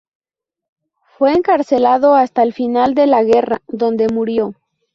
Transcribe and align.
Fue 1.15 1.31
encarcelado 1.33 2.15
hasta 2.15 2.41
el 2.41 2.53
final 2.53 2.95
de 2.95 3.05
la 3.05 3.21
guerra, 3.23 3.61
donde 3.69 4.07
murió. 4.11 4.55